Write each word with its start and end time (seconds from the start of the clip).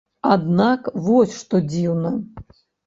Аднак 0.35 0.89
вось 1.11 1.37
што 1.41 1.63
дзіўна. 1.71 2.19